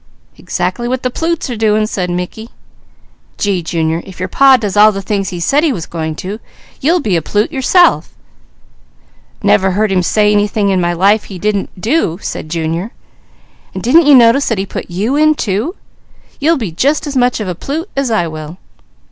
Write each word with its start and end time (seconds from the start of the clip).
"Exactly 0.35 0.87
what 0.87 1.03
the 1.03 1.11
plutes 1.11 1.47
are 1.51 1.55
doing," 1.55 1.85
said 1.85 2.09
Mickey. 2.09 2.49
"Gee, 3.37 3.61
Junior, 3.61 4.01
if 4.03 4.19
your 4.19 4.27
Pa 4.27 4.57
does 4.57 4.75
all 4.75 4.91
the 4.91 4.99
things 5.03 5.29
he 5.29 5.39
said 5.39 5.63
he 5.63 5.71
was 5.71 5.85
going 5.85 6.15
to, 6.15 6.39
you'll 6.79 7.01
be 7.01 7.15
a 7.15 7.21
plute 7.21 7.51
yourself!" 7.51 8.15
"Never 9.43 9.69
heard 9.73 9.91
him 9.91 10.01
say 10.01 10.31
anything 10.31 10.69
in 10.69 10.81
my 10.81 10.91
life 10.93 11.25
he 11.25 11.37
didn't 11.37 11.79
do," 11.79 12.17
said 12.19 12.49
Junior, 12.49 12.89
"and 13.75 13.83
didn't 13.83 14.07
you 14.07 14.15
notice 14.15 14.47
that 14.47 14.57
he 14.57 14.65
put 14.65 14.89
you 14.89 15.15
in 15.15 15.35
too? 15.35 15.75
You'll 16.39 16.57
be 16.57 16.71
just 16.71 17.05
as 17.05 17.15
much 17.15 17.39
of 17.39 17.47
a 17.47 17.53
plute 17.53 17.87
as 17.95 18.09
I 18.09 18.27
will." 18.27 18.57